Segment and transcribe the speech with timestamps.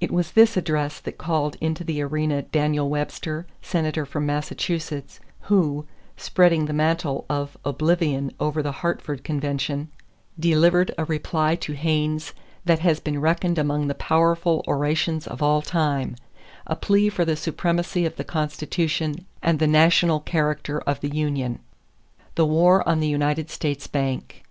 [0.00, 5.18] It was this address that called into the arena Daniel Webster, Senator from Massachusetts,
[5.50, 9.90] who, spreading the mantle of oblivion over the Hartford convention,
[10.38, 12.20] delivered a reply to Hayne
[12.64, 16.14] that has been reckoned among the powerful orations of all time
[16.68, 21.58] a plea for the supremacy of the Constitution and the national character of the union.
[22.36, 24.44] =The War on the United States Bank.